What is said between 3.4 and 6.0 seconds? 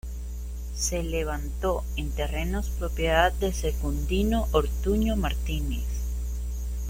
Secundino Ortuño Martínez.